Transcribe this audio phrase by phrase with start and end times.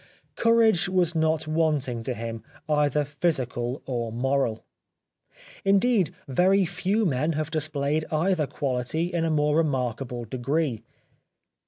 [0.35, 4.63] Courage was not wanting to him, either physical or moral.
[5.63, 10.81] Indeed very few men have displayed either quality in a more remarkable degree.